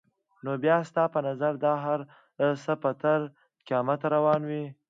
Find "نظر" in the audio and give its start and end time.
1.27-1.53